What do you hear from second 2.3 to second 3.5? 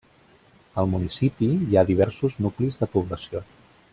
nuclis de població.